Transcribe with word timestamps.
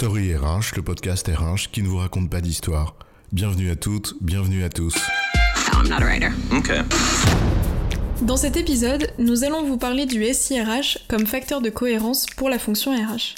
Story 0.00 0.34
RH, 0.34 0.76
le 0.76 0.82
podcast 0.82 1.28
RH 1.28 1.70
qui 1.70 1.82
ne 1.82 1.86
vous 1.86 1.98
raconte 1.98 2.30
pas 2.30 2.40
d'histoire. 2.40 2.96
Bienvenue 3.32 3.70
à 3.70 3.76
toutes, 3.76 4.14
bienvenue 4.22 4.64
à 4.64 4.70
tous. 4.70 4.94
I'm 5.74 5.90
not 5.90 5.96
a 5.96 6.06
writer. 6.06 6.30
Okay. 6.50 6.80
Dans 8.22 8.38
cet 8.38 8.56
épisode, 8.56 9.12
nous 9.18 9.44
allons 9.44 9.62
vous 9.62 9.76
parler 9.76 10.06
du 10.06 10.24
SIRH 10.24 11.00
comme 11.06 11.26
facteur 11.26 11.60
de 11.60 11.68
cohérence 11.68 12.24
pour 12.34 12.48
la 12.48 12.58
fonction 12.58 12.92
RH. 12.92 13.34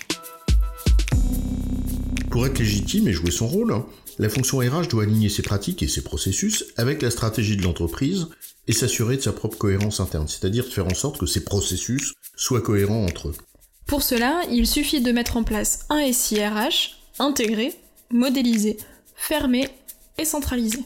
Pour 2.31 2.47
être 2.47 2.61
légitime 2.61 3.09
et 3.09 3.13
jouer 3.13 3.33
son 3.33 3.49
rôle, 3.49 3.83
la 4.21 4.29
fonction 4.29 4.59
RH 4.59 4.87
doit 4.87 5.03
aligner 5.03 5.31
ses 5.31 5.43
pratiques 5.43 5.83
et 5.83 5.89
ses 5.89 6.05
processus 6.05 6.67
avec 6.77 7.03
la 7.03 7.11
stratégie 7.11 7.57
de 7.57 7.65
l'entreprise 7.65 8.29
et 8.69 8.73
s'assurer 8.73 9.17
de 9.17 9.23
sa 9.23 9.33
propre 9.33 9.59
cohérence 9.59 9.99
interne, 9.99 10.29
c'est-à-dire 10.29 10.63
de 10.67 10.71
faire 10.71 10.87
en 10.87 10.95
sorte 10.95 11.19
que 11.19 11.27
ces 11.27 11.43
processus 11.43 12.15
soient 12.37 12.63
cohérents 12.63 13.05
entre 13.05 13.31
eux. 13.31 13.35
Pour 13.93 14.03
cela, 14.03 14.41
il 14.51 14.67
suffit 14.67 15.03
de 15.03 15.13
mettre 15.13 15.37
en 15.37 15.43
place 15.43 15.81
un 15.91 16.11
SIRH 16.11 16.97
intégré, 17.19 17.75
modélisé, 18.11 18.79
fermé 19.15 19.69
et 20.17 20.25
centralisé. 20.25 20.79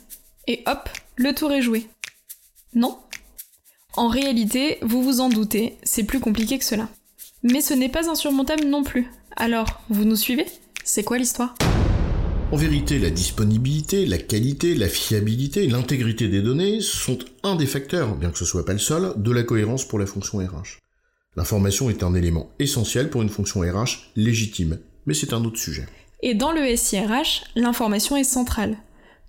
Et 0.49 0.65
hop, 0.67 0.89
le 1.15 1.33
tour 1.33 1.53
est 1.53 1.63
joué. 1.63 1.87
Non? 2.75 2.99
En 3.97 4.09
réalité, 4.09 4.79
vous 4.83 5.05
vous 5.05 5.21
en 5.21 5.29
doutez, 5.29 5.77
c'est 5.85 6.03
plus 6.03 6.19
compliqué 6.19 6.59
que 6.59 6.65
cela. 6.65 6.89
Mais 7.45 7.61
ce 7.61 7.75
n'est 7.75 7.89
pas 7.89 8.11
insurmontable 8.11 8.65
non 8.65 8.83
plus. 8.83 9.09
Alors, 9.37 9.83
vous 9.89 10.05
nous 10.05 10.17
suivez? 10.17 10.47
C'est 10.83 11.05
quoi 11.05 11.19
l'histoire? 11.19 11.55
En 12.51 12.57
vérité, 12.57 12.99
la 12.99 13.11
disponibilité, 13.11 14.05
la 14.05 14.19
qualité, 14.19 14.75
la 14.75 14.89
fiabilité, 14.89 15.69
l'intégrité 15.69 16.27
des 16.27 16.43
données 16.43 16.81
sont 16.81 17.21
un 17.45 17.55
des 17.55 17.67
facteurs, 17.67 18.17
bien 18.17 18.33
que 18.33 18.39
ce 18.39 18.45
soit 18.45 18.65
pas 18.65 18.73
le 18.73 18.81
seul, 18.81 19.13
de 19.17 19.31
la 19.31 19.45
cohérence 19.45 19.87
pour 19.87 20.01
la 20.01 20.07
fonction 20.07 20.39
RH. 20.39 20.81
L'information 21.37 21.91
est 21.91 22.03
un 22.03 22.15
élément 22.15 22.51
essentiel 22.59 23.11
pour 23.11 23.21
une 23.23 23.29
fonction 23.29 23.61
RH 23.61 24.11
légitime, 24.17 24.79
mais 25.05 25.13
c'est 25.13 25.35
un 25.35 25.45
autre 25.45 25.59
sujet. 25.59 25.87
Et 26.23 26.35
dans 26.35 26.51
le 26.51 26.75
SIRH, 26.75 27.45
l'information 27.55 28.17
est 28.17 28.25
centrale. 28.25 28.77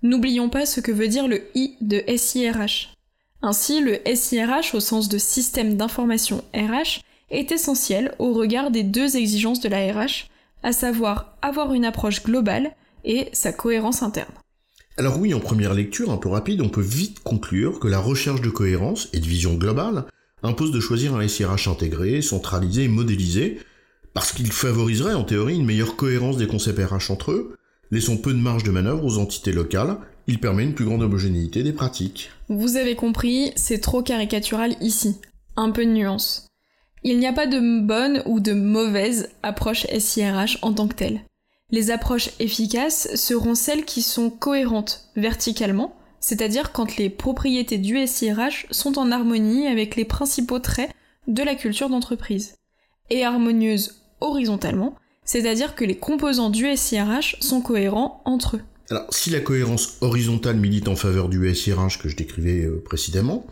N'oublions 0.02 0.48
pas 0.48 0.64
ce 0.64 0.80
que 0.80 0.92
veut 0.92 1.08
dire 1.08 1.28
le 1.28 1.42
I 1.54 1.74
de 1.82 2.02
SIRH. 2.16 2.94
Ainsi, 3.42 3.80
le 3.80 3.98
SIRH 4.14 4.74
au 4.74 4.80
sens 4.80 5.08
de 5.08 5.18
système 5.18 5.76
d'information 5.76 6.42
RH 6.54 7.00
est 7.30 7.52
essentiel 7.52 8.14
au 8.18 8.32
regard 8.32 8.70
des 8.70 8.82
deux 8.82 9.16
exigences 9.16 9.60
de 9.60 9.68
la 9.68 9.92
RH, 9.92 10.28
à 10.62 10.72
savoir 10.72 11.36
avoir 11.42 11.74
une 11.74 11.84
approche 11.84 12.22
globale 12.22 12.74
et 13.04 13.28
sa 13.32 13.52
cohérence 13.52 14.02
interne. 14.02 14.32
Alors 14.96 15.20
oui, 15.20 15.34
en 15.34 15.40
première 15.40 15.74
lecture 15.74 16.10
un 16.10 16.16
peu 16.16 16.28
rapide, 16.28 16.62
on 16.62 16.68
peut 16.68 16.80
vite 16.80 17.20
conclure 17.20 17.78
que 17.78 17.86
la 17.86 18.00
recherche 18.00 18.40
de 18.40 18.50
cohérence 18.50 19.08
et 19.12 19.20
de 19.20 19.26
vision 19.26 19.54
globale 19.54 20.06
impose 20.42 20.72
de 20.72 20.80
choisir 20.80 21.14
un 21.14 21.26
SIRH 21.26 21.68
intégré, 21.68 22.22
centralisé 22.22 22.84
et 22.84 22.88
modélisé, 22.88 23.58
parce 24.14 24.32
qu'il 24.32 24.50
favoriserait 24.52 25.14
en 25.14 25.24
théorie 25.24 25.56
une 25.56 25.66
meilleure 25.66 25.96
cohérence 25.96 26.36
des 26.36 26.46
concepts 26.46 26.78
RH 26.78 27.10
entre 27.10 27.32
eux, 27.32 27.56
laissant 27.90 28.16
peu 28.16 28.32
de 28.32 28.38
marge 28.38 28.64
de 28.64 28.70
manœuvre 28.70 29.04
aux 29.04 29.18
entités 29.18 29.52
locales, 29.52 29.98
il 30.26 30.40
permet 30.40 30.64
une 30.64 30.74
plus 30.74 30.84
grande 30.84 31.02
homogénéité 31.02 31.62
des 31.62 31.72
pratiques. 31.72 32.30
Vous 32.48 32.76
avez 32.76 32.94
compris, 32.94 33.52
c'est 33.56 33.80
trop 33.80 34.02
caricatural 34.02 34.76
ici. 34.80 35.16
Un 35.56 35.70
peu 35.70 35.84
de 35.84 35.90
nuance. 35.90 36.46
Il 37.02 37.18
n'y 37.18 37.26
a 37.26 37.32
pas 37.32 37.46
de 37.46 37.80
bonne 37.80 38.22
ou 38.26 38.40
de 38.40 38.52
mauvaise 38.52 39.30
approche 39.42 39.86
SIRH 39.86 40.58
en 40.62 40.72
tant 40.72 40.88
que 40.88 40.94
telle. 40.94 41.20
Les 41.70 41.90
approches 41.90 42.30
efficaces 42.40 43.14
seront 43.14 43.54
celles 43.54 43.84
qui 43.84 44.02
sont 44.02 44.30
cohérentes 44.30 45.08
verticalement, 45.16 45.94
c'est-à-dire 46.20 46.72
quand 46.72 46.96
les 46.96 47.10
propriétés 47.10 47.78
du 47.78 48.06
SIRH 48.06 48.66
sont 48.70 48.98
en 48.98 49.10
harmonie 49.10 49.66
avec 49.66 49.96
les 49.96 50.04
principaux 50.04 50.58
traits 50.58 50.90
de 51.26 51.42
la 51.42 51.54
culture 51.54 51.88
d'entreprise, 51.88 52.56
et 53.10 53.24
harmonieuses 53.24 54.02
horizontalement, 54.20 54.94
c'est-à-dire 55.24 55.74
que 55.74 55.84
les 55.84 55.96
composants 55.96 56.50
du 56.50 56.76
SIRH 56.76 57.36
sont 57.40 57.60
cohérents 57.60 58.22
entre 58.24 58.56
eux. 58.56 58.62
Alors, 58.90 59.06
si 59.10 59.28
la 59.28 59.40
cohérence 59.40 59.98
horizontale 60.00 60.56
milite 60.56 60.88
en 60.88 60.96
faveur 60.96 61.28
du 61.28 61.54
SIRH 61.54 61.98
que 61.98 62.08
je 62.08 62.16
décrivais 62.16 62.64
euh, 62.64 62.82
précédemment, 62.82 63.46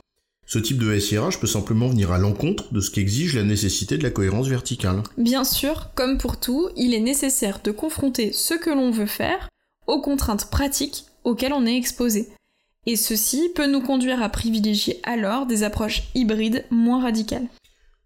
ce 0.46 0.58
type 0.58 0.78
de 0.78 0.98
SIRH 0.98 1.40
peut 1.40 1.46
simplement 1.46 1.88
venir 1.88 2.12
à 2.12 2.18
l'encontre 2.18 2.72
de 2.72 2.80
ce 2.80 2.90
qu'exige 2.90 3.34
la 3.34 3.42
nécessité 3.42 3.98
de 3.98 4.04
la 4.04 4.10
cohérence 4.10 4.46
verticale. 4.46 5.02
Bien 5.18 5.44
sûr, 5.44 5.90
comme 5.94 6.18
pour 6.18 6.38
tout, 6.38 6.70
il 6.76 6.94
est 6.94 7.00
nécessaire 7.00 7.60
de 7.62 7.72
confronter 7.72 8.32
ce 8.32 8.54
que 8.54 8.70
l'on 8.70 8.90
veut 8.90 9.06
faire 9.06 9.48
aux 9.86 10.00
contraintes 10.00 10.48
pratiques 10.48 11.04
auxquelles 11.24 11.52
on 11.52 11.66
est 11.66 11.76
exposé. 11.76 12.28
Et 12.86 12.96
ceci 12.96 13.50
peut 13.54 13.66
nous 13.66 13.80
conduire 13.80 14.22
à 14.22 14.28
privilégier 14.28 15.00
alors 15.02 15.46
des 15.46 15.64
approches 15.64 16.04
hybrides 16.14 16.64
moins 16.70 17.02
radicales. 17.02 17.48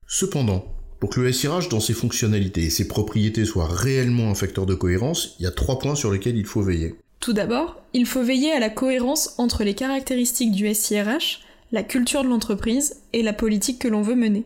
Cependant, 0.06 0.64
pour 0.98 1.10
que 1.10 1.20
le 1.20 1.32
SIRH 1.32 1.68
dans 1.68 1.80
ses 1.80 1.94
fonctionnalités 1.94 2.64
et 2.64 2.70
ses 2.70 2.88
propriétés 2.88 3.44
soit 3.44 3.66
réellement 3.66 4.30
un 4.30 4.34
facteur 4.34 4.66
de 4.66 4.74
cohérence, 4.74 5.36
il 5.38 5.44
y 5.44 5.46
a 5.46 5.50
trois 5.50 5.78
points 5.78 5.94
sur 5.94 6.10
lesquels 6.12 6.36
il 6.36 6.46
faut 6.46 6.62
veiller. 6.62 6.94
Tout 7.20 7.32
d'abord, 7.32 7.82
il 7.92 8.06
faut 8.06 8.22
veiller 8.22 8.52
à 8.52 8.60
la 8.60 8.70
cohérence 8.70 9.34
entre 9.38 9.64
les 9.64 9.74
caractéristiques 9.74 10.52
du 10.52 10.72
SIRH, 10.74 11.40
la 11.72 11.82
culture 11.82 12.22
de 12.22 12.28
l'entreprise 12.28 13.02
et 13.12 13.22
la 13.22 13.32
politique 13.32 13.78
que 13.78 13.88
l'on 13.88 14.02
veut 14.02 14.14
mener. 14.14 14.44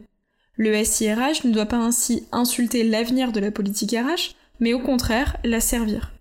Le 0.56 0.84
SIRH 0.84 1.44
ne 1.44 1.52
doit 1.52 1.66
pas 1.66 1.78
ainsi 1.78 2.26
insulter 2.30 2.84
l'avenir 2.84 3.32
de 3.32 3.40
la 3.40 3.50
politique 3.50 3.92
RH, 3.92 4.34
mais 4.60 4.74
au 4.74 4.80
contraire 4.80 5.36
la 5.44 5.60
servir, 5.60 6.12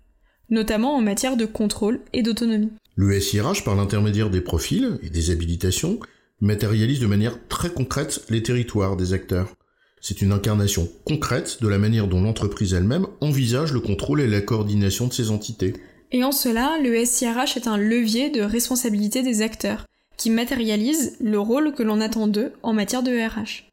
notamment 0.50 0.96
en 0.96 1.00
matière 1.00 1.36
de 1.36 1.46
contrôle 1.46 2.00
et 2.12 2.22
d'autonomie. 2.22 2.72
Le 2.96 3.18
SIRH, 3.18 3.64
par 3.64 3.74
l'intermédiaire 3.74 4.30
des 4.30 4.40
profils 4.40 4.98
et 5.02 5.10
des 5.10 5.30
habilitations, 5.30 5.98
matérialise 6.40 7.00
de 7.00 7.06
manière 7.06 7.38
très 7.48 7.70
concrète 7.70 8.24
les 8.30 8.42
territoires 8.42 8.96
des 8.96 9.12
acteurs. 9.12 9.54
C'est 10.00 10.22
une 10.22 10.32
incarnation 10.32 10.88
concrète 11.04 11.58
de 11.60 11.66
la 11.66 11.78
manière 11.78 12.06
dont 12.06 12.22
l'entreprise 12.22 12.72
elle-même 12.72 13.06
envisage 13.20 13.72
le 13.72 13.80
contrôle 13.80 14.20
et 14.20 14.28
la 14.28 14.40
coordination 14.40 15.08
de 15.08 15.12
ses 15.12 15.30
entités. 15.30 15.72
Et 16.12 16.22
en 16.22 16.30
cela, 16.30 16.78
le 16.82 17.04
SIRH 17.04 17.56
est 17.56 17.66
un 17.66 17.78
levier 17.78 18.30
de 18.30 18.42
responsabilité 18.42 19.22
des 19.22 19.42
acteurs, 19.42 19.86
qui 20.16 20.30
matérialise 20.30 21.16
le 21.20 21.40
rôle 21.40 21.74
que 21.74 21.82
l'on 21.82 22.00
attend 22.00 22.28
d'eux 22.28 22.52
en 22.62 22.72
matière 22.72 23.02
de 23.02 23.10
RH. 23.10 23.64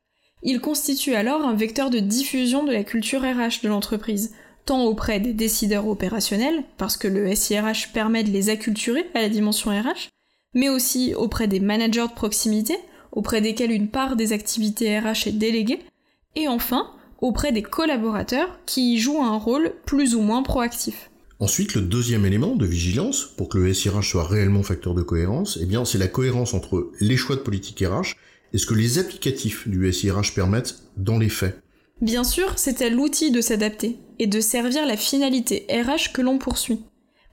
Il 0.41 0.61
constitue 0.61 1.13
alors 1.13 1.43
un 1.43 1.53
vecteur 1.53 1.91
de 1.91 1.99
diffusion 1.99 2.63
de 2.63 2.71
la 2.71 2.83
culture 2.83 3.21
RH 3.21 3.61
de 3.61 3.69
l'entreprise, 3.69 4.31
tant 4.65 4.83
auprès 4.83 5.19
des 5.19 5.33
décideurs 5.33 5.87
opérationnels, 5.87 6.63
parce 6.77 6.97
que 6.97 7.07
le 7.07 7.33
SIRH 7.33 7.91
permet 7.93 8.23
de 8.23 8.31
les 8.31 8.49
acculturer 8.49 9.05
à 9.13 9.21
la 9.21 9.29
dimension 9.29 9.71
RH, 9.71 10.09
mais 10.53 10.69
aussi 10.69 11.13
auprès 11.15 11.47
des 11.47 11.59
managers 11.59 12.07
de 12.07 12.13
proximité, 12.13 12.77
auprès 13.11 13.41
desquels 13.41 13.71
une 13.71 13.89
part 13.89 14.15
des 14.15 14.33
activités 14.33 14.97
RH 14.99 15.27
est 15.27 15.37
déléguée, 15.37 15.79
et 16.35 16.47
enfin 16.47 16.91
auprès 17.19 17.51
des 17.51 17.61
collaborateurs 17.61 18.59
qui 18.65 18.93
y 18.93 18.97
jouent 18.97 19.21
un 19.21 19.37
rôle 19.37 19.73
plus 19.85 20.15
ou 20.15 20.21
moins 20.21 20.43
proactif. 20.43 21.11
Ensuite, 21.39 21.73
le 21.73 21.81
deuxième 21.81 22.25
élément 22.25 22.55
de 22.55 22.65
vigilance, 22.65 23.25
pour 23.37 23.49
que 23.49 23.57
le 23.57 23.73
SIRH 23.73 24.09
soit 24.09 24.27
réellement 24.27 24.63
facteur 24.63 24.93
de 24.93 25.01
cohérence, 25.01 25.57
eh 25.61 25.65
bien, 25.65 25.85
c'est 25.85 25.97
la 25.97 26.07
cohérence 26.07 26.53
entre 26.53 26.91
les 26.99 27.17
choix 27.17 27.35
de 27.35 27.41
politique 27.41 27.83
RH 27.83 28.15
et 28.53 28.57
ce 28.57 28.65
que 28.65 28.75
les 28.75 28.99
applicatifs 28.99 29.67
du 29.67 29.91
SIRH 29.91 30.35
permettent 30.35 30.83
dans 30.97 31.17
les 31.17 31.29
faits. 31.29 31.59
Bien 32.01 32.23
sûr, 32.23 32.53
c'est 32.57 32.81
à 32.81 32.89
l'outil 32.89 33.31
de 33.31 33.41
s'adapter 33.41 33.97
et 34.21 34.27
de 34.27 34.39
servir 34.39 34.85
la 34.85 34.97
finalité 34.97 35.65
RH 35.71 36.13
que 36.13 36.21
l'on 36.21 36.37
poursuit. 36.37 36.83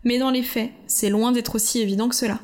Mais 0.05 0.19
dans 0.19 0.31
les 0.31 0.43
faits, 0.43 0.71
c'est 0.87 1.11
loin 1.11 1.33
d'être 1.33 1.57
aussi 1.57 1.81
évident 1.81 2.09
que 2.09 2.15
cela. 2.15 2.41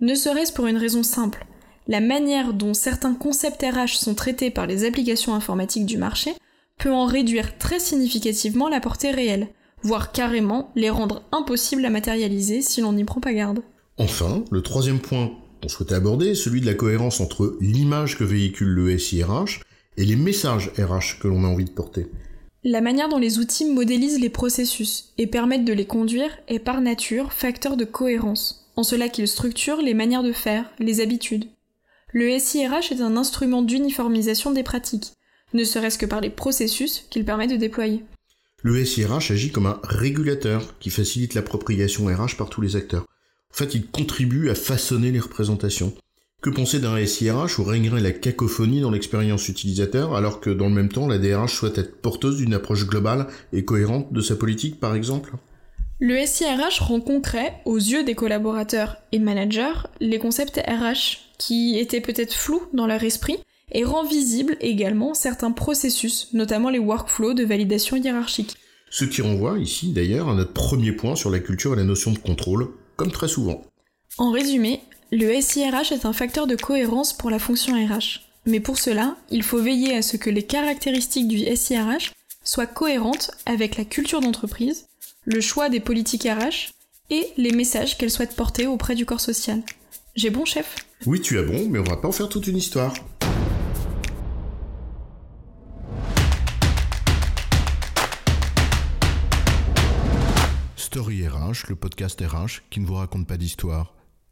Ne 0.00 0.16
serait-ce 0.16 0.52
pour 0.52 0.66
une 0.66 0.76
raison 0.76 1.04
simple. 1.04 1.46
La 1.86 2.00
manière 2.00 2.52
dont 2.52 2.74
certains 2.74 3.14
concepts 3.14 3.62
RH 3.62 3.96
sont 3.98 4.16
traités 4.16 4.50
par 4.50 4.66
les 4.66 4.84
applications 4.84 5.34
informatiques 5.34 5.86
du 5.86 5.98
marché 5.98 6.34
peut 6.80 6.92
en 6.92 7.06
réduire 7.06 7.58
très 7.58 7.78
significativement 7.78 8.68
la 8.68 8.80
portée 8.80 9.12
réelle, 9.12 9.46
voire 9.84 10.10
carrément 10.10 10.72
les 10.74 10.90
rendre 10.90 11.22
impossibles 11.30 11.84
à 11.84 11.90
matérialiser 11.90 12.62
si 12.62 12.80
l'on 12.80 12.92
n'y 12.92 13.04
prend 13.04 13.20
pas 13.20 13.34
garde. 13.34 13.60
Enfin, 13.98 14.42
le 14.50 14.62
troisième 14.62 14.98
point 14.98 15.30
qu'on 15.62 15.68
souhaitait 15.68 15.94
aborder 15.94 16.30
est 16.30 16.34
celui 16.34 16.60
de 16.60 16.66
la 16.66 16.74
cohérence 16.74 17.20
entre 17.20 17.56
l'image 17.60 18.18
que 18.18 18.24
véhicule 18.24 18.66
le 18.66 18.98
SIRH 18.98 19.60
et 19.96 20.04
les 20.04 20.16
messages 20.16 20.72
RH 20.76 21.20
que 21.20 21.28
l'on 21.28 21.44
a 21.44 21.46
envie 21.46 21.66
de 21.66 21.70
porter. 21.70 22.08
La 22.68 22.80
manière 22.80 23.08
dont 23.08 23.18
les 23.18 23.38
outils 23.38 23.64
modélisent 23.64 24.18
les 24.18 24.28
processus 24.28 25.12
et 25.18 25.28
permettent 25.28 25.64
de 25.64 25.72
les 25.72 25.86
conduire 25.86 26.36
est 26.48 26.58
par 26.58 26.80
nature 26.80 27.32
facteur 27.32 27.76
de 27.76 27.84
cohérence, 27.84 28.68
en 28.74 28.82
cela 28.82 29.08
qu'ils 29.08 29.28
structurent 29.28 29.80
les 29.80 29.94
manières 29.94 30.24
de 30.24 30.32
faire, 30.32 30.68
les 30.80 31.00
habitudes. 31.00 31.44
Le 32.12 32.36
SIRH 32.36 32.90
est 32.90 33.00
un 33.00 33.16
instrument 33.16 33.62
d'uniformisation 33.62 34.50
des 34.50 34.64
pratiques, 34.64 35.12
ne 35.54 35.62
serait-ce 35.62 35.96
que 35.96 36.06
par 36.06 36.20
les 36.20 36.28
processus 36.28 37.06
qu'il 37.08 37.24
permet 37.24 37.46
de 37.46 37.54
déployer. 37.54 38.04
Le 38.64 38.84
SIRH 38.84 39.30
agit 39.30 39.52
comme 39.52 39.66
un 39.66 39.78
régulateur 39.84 40.76
qui 40.80 40.90
facilite 40.90 41.34
l'appropriation 41.34 42.06
RH 42.06 42.36
par 42.36 42.50
tous 42.50 42.62
les 42.62 42.74
acteurs. 42.74 43.06
En 43.52 43.54
fait, 43.54 43.76
il 43.76 43.86
contribue 43.86 44.50
à 44.50 44.56
façonner 44.56 45.12
les 45.12 45.20
représentations. 45.20 45.94
Que 46.46 46.50
penser 46.52 46.78
d'un 46.78 47.04
SIRH 47.04 47.58
où 47.58 47.64
régnerait 47.64 48.00
la 48.00 48.12
cacophonie 48.12 48.80
dans 48.80 48.92
l'expérience 48.92 49.48
utilisateur 49.48 50.14
alors 50.14 50.38
que 50.38 50.48
dans 50.48 50.68
le 50.68 50.74
même 50.76 50.90
temps 50.90 51.08
la 51.08 51.18
DRH 51.18 51.52
souhaite 51.52 51.76
être 51.76 52.00
porteuse 52.00 52.36
d'une 52.36 52.54
approche 52.54 52.86
globale 52.86 53.26
et 53.52 53.64
cohérente 53.64 54.12
de 54.12 54.20
sa 54.20 54.36
politique 54.36 54.78
par 54.78 54.94
exemple? 54.94 55.32
Le 55.98 56.24
SIRH 56.24 56.78
rend 56.82 57.00
concret 57.00 57.54
aux 57.64 57.78
yeux 57.78 58.04
des 58.04 58.14
collaborateurs 58.14 58.98
et 59.10 59.18
managers 59.18 59.88
les 59.98 60.20
concepts 60.20 60.62
RH 60.64 61.18
qui 61.36 61.80
étaient 61.80 62.00
peut-être 62.00 62.32
flous 62.32 62.62
dans 62.72 62.86
leur 62.86 63.02
esprit 63.02 63.38
et 63.72 63.82
rend 63.82 64.04
visible 64.04 64.56
également 64.60 65.14
certains 65.14 65.50
processus, 65.50 66.28
notamment 66.32 66.70
les 66.70 66.78
workflows 66.78 67.34
de 67.34 67.44
validation 67.44 67.96
hiérarchique. 67.96 68.54
Ce 68.88 69.04
qui 69.04 69.20
renvoie 69.20 69.58
ici 69.58 69.90
d'ailleurs 69.90 70.28
à 70.28 70.34
notre 70.36 70.52
premier 70.52 70.92
point 70.92 71.16
sur 71.16 71.30
la 71.30 71.40
culture 71.40 71.72
et 71.72 71.76
la 71.76 71.82
notion 71.82 72.12
de 72.12 72.18
contrôle, 72.18 72.68
comme 72.94 73.10
très 73.10 73.26
souvent. 73.26 73.64
En 74.18 74.30
résumé, 74.30 74.80
le 75.12 75.40
SIRH 75.40 75.92
est 75.92 76.04
un 76.04 76.12
facteur 76.12 76.48
de 76.48 76.56
cohérence 76.56 77.12
pour 77.12 77.30
la 77.30 77.38
fonction 77.38 77.74
RH. 77.74 78.22
Mais 78.44 78.58
pour 78.58 78.76
cela, 78.76 79.16
il 79.30 79.44
faut 79.44 79.62
veiller 79.62 79.96
à 79.96 80.02
ce 80.02 80.16
que 80.16 80.30
les 80.30 80.42
caractéristiques 80.42 81.28
du 81.28 81.38
SIRH 81.56 82.12
soient 82.42 82.66
cohérentes 82.66 83.30
avec 83.44 83.76
la 83.76 83.84
culture 83.84 84.20
d'entreprise, 84.20 84.86
le 85.24 85.40
choix 85.40 85.68
des 85.68 85.78
politiques 85.78 86.24
RH 86.24 86.72
et 87.10 87.28
les 87.36 87.52
messages 87.52 87.96
qu'elles 87.96 88.10
souhaitent 88.10 88.34
porter 88.34 88.66
auprès 88.66 88.96
du 88.96 89.06
corps 89.06 89.20
social. 89.20 89.62
J'ai 90.16 90.30
bon, 90.30 90.44
chef? 90.44 90.74
Oui, 91.06 91.20
tu 91.20 91.38
as 91.38 91.42
bon, 91.42 91.68
mais 91.68 91.78
on 91.78 91.84
va 91.84 91.96
pas 91.96 92.08
en 92.08 92.12
faire 92.12 92.28
toute 92.28 92.48
une 92.48 92.56
histoire. 92.56 92.92
Story 100.76 101.28
RH, 101.28 101.68
le 101.68 101.76
podcast 101.76 102.20
RH 102.20 102.62
qui 102.70 102.80
ne 102.80 102.86
vous 102.86 102.94
raconte 102.94 103.28
pas 103.28 103.36
d'histoire. 103.36 103.95